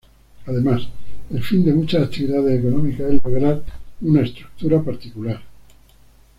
[0.47, 0.87] Además,
[1.29, 3.61] el fin de muchas actividades económicas es lograr
[4.01, 5.43] una estructura particular.